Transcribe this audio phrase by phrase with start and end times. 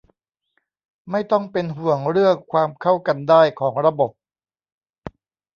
[1.11, 4.11] ไม่ต้องเป็นห่วงเรื่องความเข้ากันได้ของระบบ